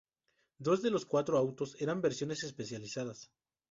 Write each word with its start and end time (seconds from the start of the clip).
Dos 0.57 0.81
de 0.81 0.89
los 0.89 1.05
cuatro 1.05 1.37
autos 1.37 1.79
eran 1.79 2.01
versiones 2.01 2.43
especializadas. 2.43 3.29